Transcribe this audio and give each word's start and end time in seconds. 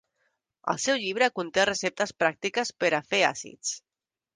El 0.73 0.79
seu 0.85 0.97
llibre 1.03 1.29
conté 1.41 1.67
receptes 1.71 2.17
pràctiques 2.25 2.77
per 2.83 2.95
a 2.97 3.07
fer 3.13 3.25
àcids. 3.33 3.81